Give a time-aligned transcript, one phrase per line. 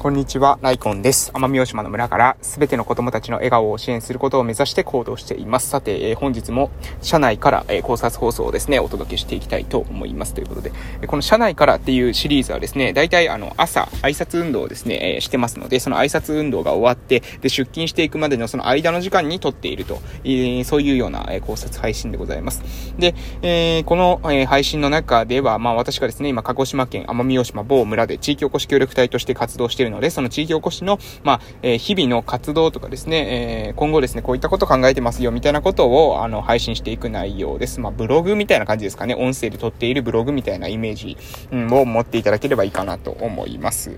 [0.00, 1.30] こんにちは、ライコンです。
[1.32, 5.68] 奄美大島の村からすべての子供たちの笑顔を支援することを目指して行動しています。
[5.68, 6.70] さて、えー、本日も
[7.02, 10.32] 社内から、えー、考察放送をですね、お届けしていきたいと思います。
[10.32, 22.62] ということで、えー、この社内からっていうシリーズはですね、大体あの、朝、挨拶運動をですね、えー、してますので、その挨拶運動が終わって、で、出勤していくまでのその間の時間に撮っていると、えー、そういうような、えー、考察配信でございます。
[22.98, 37.80] で、えー、この、えー、配信の中では、まあ私がですね、今、鹿児島県奄美大島某村で地域おこし協力隊として活動しているので、その地域おこしの、まあ、えー、日々の活動とかですね、えー、今後ですね、こういったこと考えてますよ、みたいなことを、あの、配信していく内容です。
[37.80, 39.14] まあ、ブログみたいな感じですかね。
[39.14, 41.16] 音声で撮っているブログみたいなイメージ、
[41.52, 43.92] を持っていただければいいかなと思います。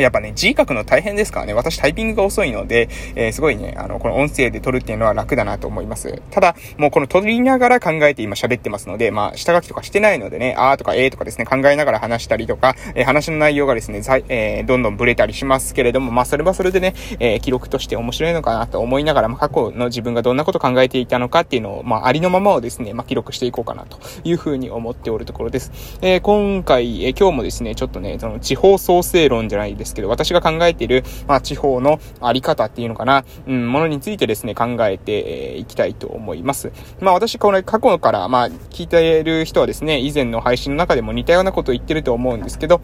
[0.00, 6.22] やっぱね、字書くの大変ですからね、私タイピングが遅いので、えー、すごいね、あの、この音声で撮るっていうのは楽だなと思います。
[6.30, 25.98] ただ、もうこの撮りながら考えて今喋ってますので、まあ、下書きとかしてないのでね、あーとかえーとかですね、考えながら話したりとか、えー、話の内容がですね、えー、どんどんブレたりしますけれども、まあ、それはそれでね、えー、記録として面白いのかなと思いながら、まあ、過去の自分がどんなこと考えていたのかっていうのを、まあ、ありのままをですね、まあ、記録していこうかなというふうに思っておるところです。
[26.00, 36.72] えー、今回、えー、今日もですね、ちょっとね、その地方創生論じゃないですですけど、私が考えている、まあ、地方のあり方っていうのかな、うん、ものについてですね、考えていきたいと思います。
[37.00, 42.80] まあ、私、この過去から、まあ、聞いている人はですね、以前の配信の中でも似たようなことを言ってると思うんですけど、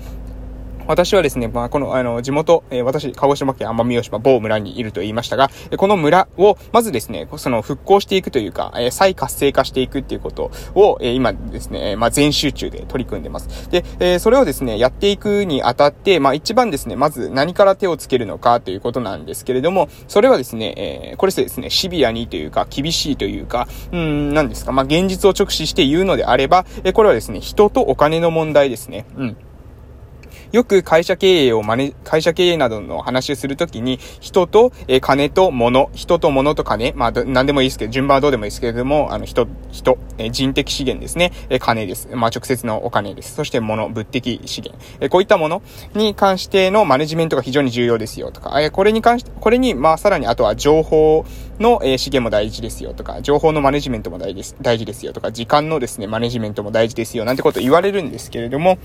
[0.89, 13.71] 私はですね、まあ、この、あの、地元、え、私、鹿児島県奄美大島某村にいると言いましたが、この村を、まずですね、その復興していくというか、え、再活性化していくっていうことを、え、今ですね、まあ、全集中で取り組んでます。
[13.71, 20.75] で、え、それをですね、やっていくにあたって、まあ、一番ですね、まず何から手をつけるのかということなんですけれども、それはですね、
[21.13, 29.05] え、これですね、シビアにというか、厳しいというか、うん、何ですか、まあ、現実を直視して言うのであれば、え、これはですね、人とお金の問題ですね。
[29.15, 29.37] うん。
[30.53, 42.09] よく会社経営をまね、会社経営などの話をするときに、人と、え金と物、人と物と金、まあ、何でもいいですけど、順番はどうでもいいですけれども、あの、人、人、え人的資源ですね、え金です。
[42.15, 43.35] まあ、直接のお金です。
[43.35, 44.83] そして物、物的資源。
[45.01, 45.63] えこういったもの
[45.95, 51.27] に関してのマネジメントが非常に重要ですよとか、えこれに関して、これに、まあ、さらにあとは情報
[51.61, 58.79] の、え資源も大事ですよとか、情報のマネジメントも大事です、大事ですよとか、時間のですね、マネジメントも大事ですよ、なんてこと言われるんですけれども、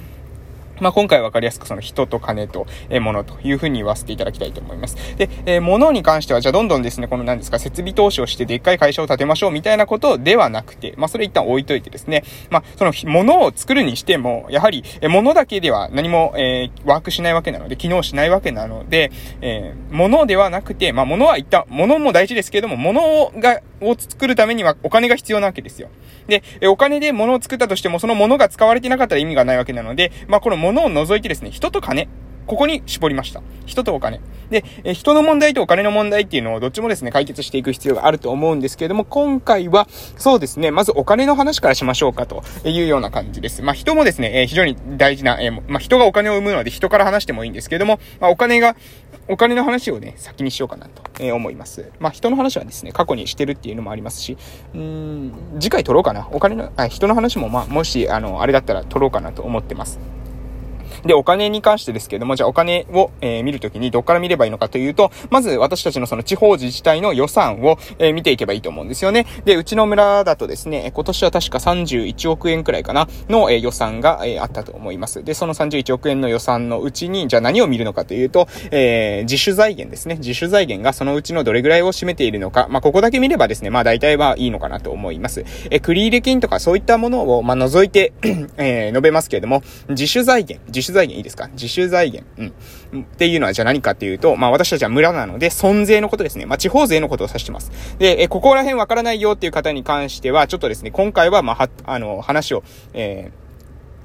[0.80, 4.96] まあ、今回わかりやすくその人と金と、え物というふうに言わせていただきたいと思います。
[5.18, 19.12] で、えー、物に関しては、じゃあどんどんですね、この何ですか、設備投資をしてでっかい会社を建てましょうみたいなことではなくて、まあ、それ一旦置いといてですね、まあ、その物を作るにしても、やはり、え物だけでは何も、えー、ワークしないわけなので、機能しないわけなので、
[19.42, 25.90] えー、物ではなくて、まあ、物は一旦、物も大事ですけれども、物が、を作るためにはお金が必要なわけですよ。
[26.28, 32.07] で、えお金で物を作ったとしても、その物が使われてなかったら意味がないわけなので、まあ、この物を除いてですね、人と金。
[32.47, 33.41] ここに絞りました。
[33.66, 34.19] 人とお金。
[34.50, 39.88] で、え人の問題とお金の問題っていうのをどっちもですね、解決していく必要があると思うんですけれども、今回は、
[40.18, 43.62] そうですね、まずお金の話からしましょうかというような感じです。
[43.62, 48.75] まあ、人もですね、え非常に大事な、えまあ、人がお金を生むので人から話してもいいんですけれども、まあ、お金が、
[49.30, 51.91] お金の話をね、先にしようかなと、え思います。
[52.00, 54.38] まあ、人の話はですね、過去にしてるっていうのもありますし、
[54.75, 56.28] うん、次回取ろうかな。
[56.31, 60.00] お金の、あ人の話もまあ、もし、あの、あれだったら取ろうかなと思ってます。
[61.06, 69.25] で、お金に関してですけれども、じゃあお金を、えー、見るときにどっから見ればいいのかというと、まず私たちのその地方自治体の予算を、えー、見ていけばいいと思うんですよね。
[69.46, 75.24] で、うちの村だとですね、今年は確か31億円くらいかな、の、えー、予算が、えあったと思います。
[75.24, 80.16] で、その31億円の予算のうちに、じゃあ何を見るのかというと、え自主財源ですね。
[80.16, 85.46] 自主財源がそのうちのどれぐらいを占めているのか、まあ、ここだけ見ればですね、まあ、大体はいいのかなと思います。
[85.69, 88.13] え繰入金とかそういったものを、まあ、除いて
[88.58, 91.50] え述べますけれども、自主財源、自主財源いいですか？
[91.50, 92.26] 自主財源。
[92.92, 93.02] うん。
[93.02, 96.46] っていうのはじゃあ何かっていうと、まあ私たちは村なので、損税のことですね。
[96.46, 97.72] まあ地方税のことを指してます。
[98.00, 103.31] で、え、ここら辺わからないよっていう方に関しては、ちょっとですね、今回はまあ、は、あの、話を、え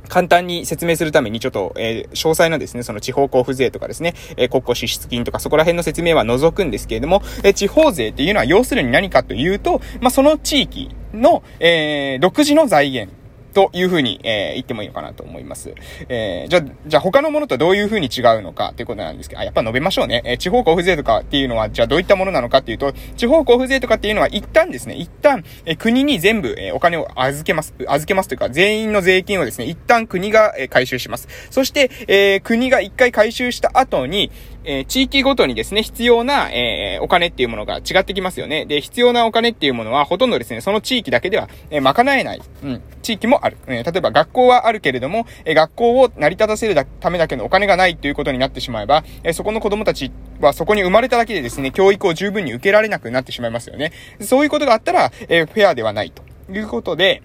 [0.05, 13.15] ー、簡単に説明するためにちょっと、えー、詳細なですね、その地方交付税とかですね、えー、国庫支出金とかそこら辺の説明は除くんですけれども、えー、地方税っていうのは要するに何かというと、まあ、その地域の、えー、独自の財源。
[13.55, 15.75] というふうに、えー、言ってもいいのかなと思います。
[16.09, 20.23] えー、じゃ、じゃあ他のものとどういうふうに違うのかということなんですけど、あ、やっぱ述べましょうね。
[20.25, 31.29] えー、地方交付税とかっていうのは、じゃあどういったものなのかっていうと、地方交付税とかっていうのは一旦ですね、一旦、えー、国に全部、えー、お金を預けます、預けますというか、全員の税金をですね、一旦国が、えー、回収します。
[31.51, 34.31] そして、えー、国が一回回収した後に、
[34.69, 38.67] えー、地域ごとにですね、必要な、えー、お金っていうものが違ってきますよね。
[38.67, 43.57] で、必要なお金っていうものは、ほとんどですね、その地域だけでは、えー、賄えない、うん、地域もある。
[43.67, 53.93] え、例えば学校はあるけれども、え、学校を成り立たせるためだけのお金がないということになってしまえば、え、そこの子供たちはそこに生まれただけでですね、教育を十分に受けられなくなってしまいますよね。
[54.21, 56.23] そういうことがあったら、え、フェアではないと
[56.53, 57.23] いうことで、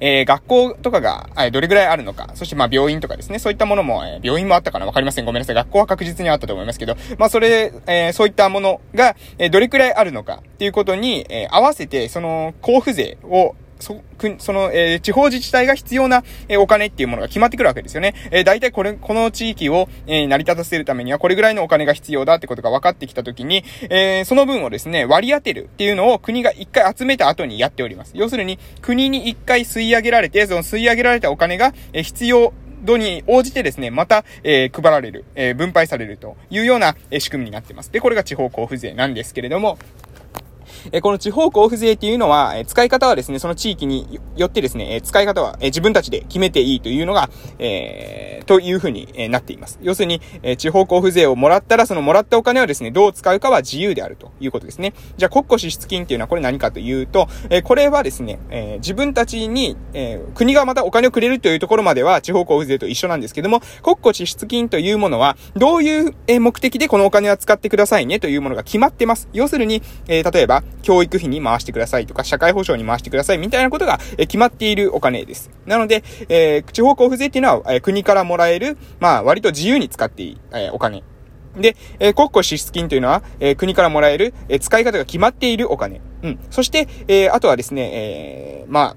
[0.00, 5.24] えー、学校とかが、えどれぐらいあるのか、そしてまあ病院とかですね、そういったものも、え、病院もあったかなわかりません。
[5.24, 5.54] ごめんなさい。
[5.54, 14.02] 学校は確実にあったと思いますけど、まあそれ、え、そういったものが、えどれくらいあるのかっていうことに、え合わせて、その、交付税を、そ、
[14.38, 18.14] その、えー、地方自治体が必要な、えー、お金っていうものが決まってくるわけですよね。
[18.30, 28.12] えー、大体これ、この地域を、えー、成り立たせるためにはこれぐらいのお金が必要だってことが分かってきたときに、えー、その分をですね、割り当てるっていうのを国が一回集めた後にやっております。
[28.14, 32.52] 要するに、国に一回吸い上げられて、その吸い上げられたお金が、えー、必要
[32.84, 37.92] 度に応じてですね、また、えー、配られる、えー、分配されるというような、えー、仕組みになってます。
[37.92, 39.78] で、これが地方交付税なんですけれども、
[40.92, 49.78] えこの地方交付税っていうのは、え使い方はですね、その地域によってですね、え使い方は、え自分たちで決めていいというのが、えー、というふうに、なっています。
[49.82, 54.94] 要するに、え地方交付税をもらったら、そのもらったお金はですね、どう使うかは自由であるということですね。
[55.16, 69.28] じゃあ、国庫支出金っていうのはこれ何かというと、えこれはですね、え自分たちに、え国がまたお金をくれるというところまでは地方交付税と一緒なんですけども、国庫支出金というものは、どういう目的でこのお金は使ってくださいねというものが決まってます。
[69.32, 75.50] 要するに、え例えば、教育費に回してくださいとか、社会保障に回してくださいみたいなことが、え決まっているお金です。
[75.66, 81.02] なので、えー、地方交付税っていうのは、え国からもらえる、まあ、割と自由に使っていい、えお金。
[81.56, 86.00] で、え、国庫支出金というのは、え、国からもらえる、え、使い方が決まっているお金。
[86.22, 86.38] うん。
[86.50, 88.96] そして、え、あとはですね、え、ま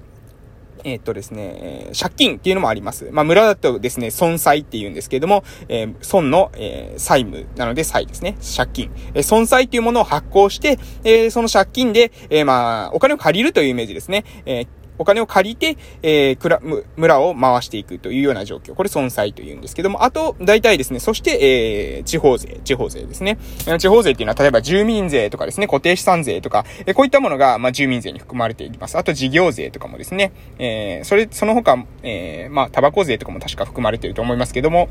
[0.84, 1.52] えー、っとですね
[1.90, 3.08] え、借金っていうのもあります。
[3.12, 8.36] まあ、村だとですね、損債って言うんですけれども、えー、損の、えー、債務なので債ですね。
[8.56, 8.90] 借金。
[9.14, 14.24] えー、損債っていうものを発行して、えー、その借金で、えー、まあ、お金を借りるというイメージですね。
[14.46, 18.74] えーお金を借りて、えー、村を回していくというような状況。
[18.74, 23.38] これ損債というんですけども、あと、大体ですね、そして、えー、地方税、地方税ですね。
[23.78, 28.98] 地方税っていうのは、例えば住民税とかですね、固定資産税とか、えー、こういったものが、まあ、住民税に含まれています。
[28.98, 34.88] あと、事業税とかもですね、えー、それ、その他、えー、まあ、タバコ税とかも確か含まれていると思いますけども、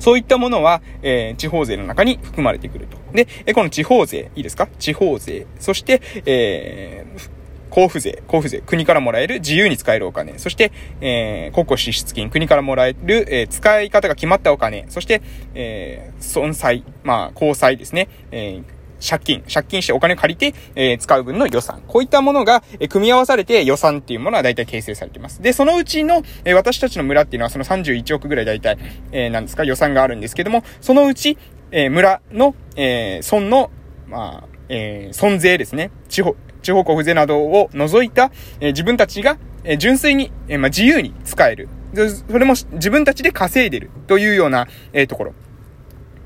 [0.00, 2.96] そういったものは、えー、地方税の中に含まれてくると。
[3.12, 4.66] で、えこの地方税、いいですか？
[4.78, 5.46] 地方税。
[5.60, 7.30] そして、えー、
[7.68, 15.22] 交付税、交付税、国からもらえる自由に使えるお金、そして、えー、国庫支出金、国からもらえる、えー、使い方が決まったお金、そして、
[15.54, 21.82] えー、損債、まあ、交債ですね、えー借金、借金してお金を借りて、えー、使う分の予算。
[21.86, 25.40] こういったものが、えー、組み合わされて予算っていうものは大体形成されています。
[25.40, 28.78] で、そのうちの、えー、私たちの村っていうのはその31億ぐらい大体、
[29.12, 31.38] えー、なんですか、予算があるんですけども、そのうち、
[31.70, 33.70] えー、村の、えー、村の、
[34.08, 35.90] まあ、えー、損税ですね。
[36.08, 41.68] 地方、地方交付税などを除いた、え、自分たちが、え、純粋に、え、まあ、自由に使える。
[41.94, 45.34] それも自分たちで稼いでるというような、え、ところ。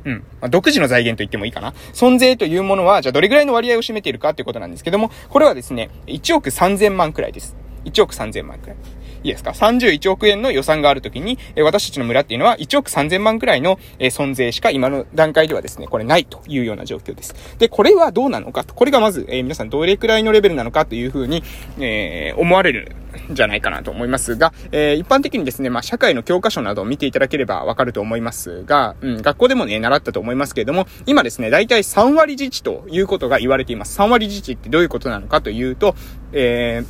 [0.04, 0.14] うん。
[0.40, 1.72] まあ、独自の財源と言ってもいいかな。
[1.92, 7.56] 存税というものは、じゃあどれぐらいの割合を占めているかということなんですけども、これはですね、1億3000万くらいです。
[7.84, 8.76] 1億3000万くらい。
[9.22, 17.34] いいですか ?31 億円の予算があるときに、え私たちの村っていうのは1億3000万くらいの、え損税しか今の段階ではですね、これないというような状況です。
[17.58, 18.74] で、これはどうなのかと。
[18.74, 21.42] これがまず、え皆さんどれくらいのレベルなのかというふうに、
[21.78, 22.96] えー、思われる
[23.30, 33.98] んじゃないかなと思いますが、えー、一般的にですね、まあ、社会の教科書などを見ていただければわかると思いますが、うん、学校でもね、習ったと思いますけれども、今ですね、だいたい3割自治ということが言われています。
[33.98, 35.94] 3割自治ってどういうことなのかというと、
[36.32, 36.84] え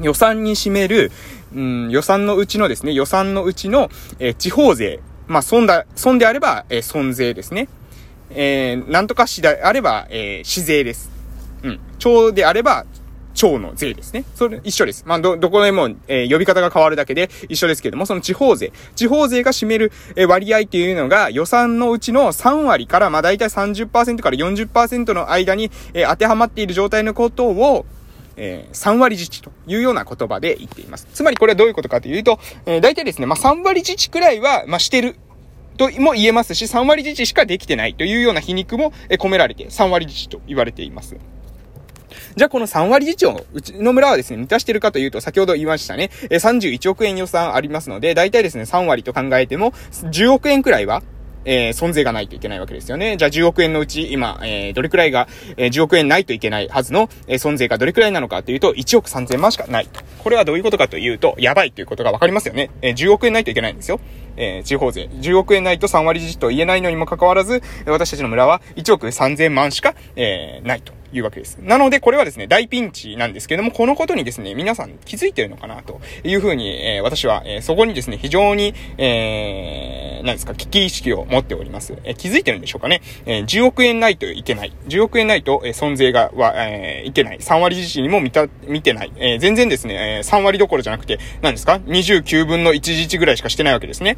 [0.00, 1.10] ー、予算に占める、
[1.54, 5.00] うん、予算のうちのですね、予算のうちの、えー、地方税。
[5.26, 7.68] まあ、損だ、損であれば、えー、損税ですね。
[8.30, 11.10] えー、なんとか市であれば、えー、市税です。
[11.62, 11.80] うん。
[11.98, 12.86] 町であれば、
[13.36, 14.24] 町の税ですね。
[14.34, 15.04] それ、一緒です。
[15.06, 18.72] まあ、ど、どこでも、えー、呼び方が変わるだけで一緒ですけども、その地方税。
[18.96, 27.84] 地方税が占める、えー、割合っていうのが予算のうちの3割から、まあ、大体30%から40%の間に、えー、当てはまっている状態のことを、
[28.36, 31.06] えー、3割自治というような言葉で言っています。
[31.12, 35.16] つまりこれはどういうことかというと、えー、大体ですね、まあ、3割自治くらいは、まあ、してる
[35.76, 41.16] とも言えますし、3割自治しかできてないというような皮肉も込められて、3割自治と言われています。
[42.34, 51.02] じゃあこの3割自治を、うちの村はですね、満たしてるかというと、先ほど言いましたね、31億円予算ありますので、大体ですね、3割と考えても、10億円くらいは、
[51.46, 53.16] えー、存税がないといけないわけですよね。
[53.16, 60.00] じゃあ10億円のうち、今、えー、どれくらいが、えー、10億円ないといけないはずの、えー、存税がどれくらいなのかというと、1億3000万しかないと。
[60.18, 62.70] これはどういうことかというと、やばいということがわかりますよね。
[62.82, 64.00] えー、10億円ないといけないんですよ。
[64.36, 70.92] えー、地方税、10億円ないと3割自治と言えないのにもかかわらず、私たちの村は1億3000万しか、えー、ないと。
[71.12, 71.58] いうわけです。
[71.60, 81.94] なので、これはですね、大ピンチなんですけども、このことにですね、皆さん気づいてるのかな、というふうに、えー、私は、えー、そこにですね、非常に、えー、何ですか、危機意識を持っております。
[82.04, 83.02] えー、気づいてるんでしょうかね。
[83.26, 84.72] えー、10億円ないといけない。
[84.88, 87.38] 10億円ないと、えー、損税が、は、えー、いけない。
[87.38, 89.12] 3割自治にも見た、見てない。
[89.16, 94.16] えー、全然ですね、えー、3割どころじゃなくて、何ですか ?29 分の1自治ぐらいしかしてないわけですね。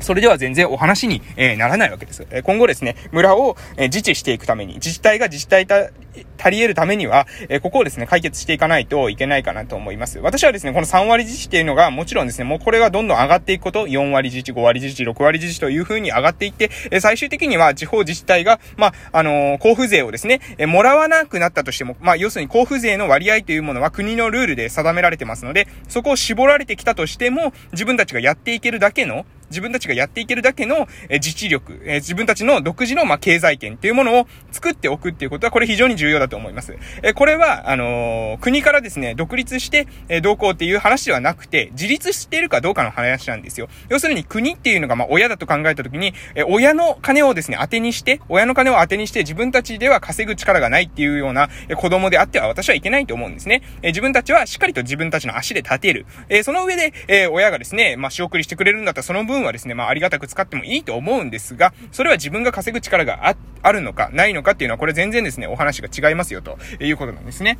[0.00, 2.26] それでは全然お話に、えー、ならないわけです。
[2.30, 5.90] えー、今後ですね、村を、えー、自治していくために、自治体が自治体た、
[6.38, 10.18] 足り得るためには、えー、ここをですね、解決していかないといけないかなと思います。
[10.18, 36.76] 私はですね、この3割自治っていうのが、もちろんですね、もうこれがどんどん上がっていくこと、4割自治、5割自治、6割自治という風に上がっていって、えー、最終的には地方自治体が、まあ、あのー、交付税をですね、えー、もらわなくなったとしても、まあ、要するに交付税の割合というものは国のルールで定められてますので、そこを絞られてきたとしても、自分たちがやっていけるだけの、自分たちがやっていけるだけの、え自治力、え自分たちの独自の、ま経済圏っていうものを作っておくっていうことは、これ非常に重要だと思います。
[37.02, 43.68] えこれは、あの国からですね、独立して、えどうこうっていう話ではなくて、自立しているかどうかの話なんですよ。
[43.88, 53.62] 要するに国っていうのが、ま親だと考えたときに、え親の金をですね、当てにして、親の金を当てにして自分たちでは稼ぐ力がないっていうような、え子供であっては私はいけないと思うんですね。
[53.82, 56.06] え自分たちはしっかりと自分たちの足で立てる。
[56.28, 67.58] えその上で、え親がですね、まあ、仕送りしてくれるんだったらその分分はですね、まあ、ありがたく使ってもいいと思うんですが、それは自分が稼ぐ力があ、あるのか、ないのかっていうのは、これ全然ですね、お話が違いますよ、ということなんですね。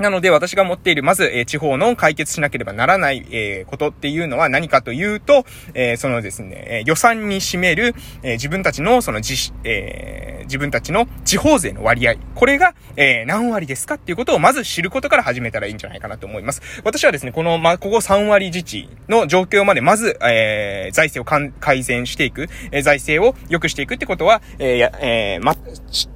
[0.00, 16.62] なので私が持っている、まず、え、地方の解決しなければならない、え、ことっていうのは何かというと、え、そのですね、え予算に占める、え自分たちのその自、え自分たちの地方税の割合、これが、え何割ですかっていうことをまず知ることから始めたらいいんじゃないかなと思います。
[16.82, 25.54] 私はですね、この、ま、ここ3割自治の状況まで、まず、え財政を改善していく、え財政を良くしていくってことは、え、え、ま、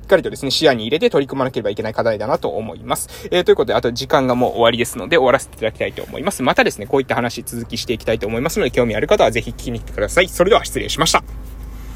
[0.05, 3.29] っかりとですね、視野に入れて取り組まなければいけない課題だなと思います。
[3.31, 6.43] えー、ということで、あと時間がもう終わりですので、終わらせていただきたいと思います。
[6.43, 10.29] またですね、こういった話続きしていきたいと思いますので、興味ある方はぜひ聞きに来てください。
[10.29, 11.44] それでは失礼しました。